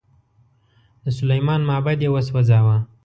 د 1.03 1.05
سلیمان 1.17 1.61
معبد 1.69 1.99
یې 2.05 2.09
وسوځاوه. 2.11 2.77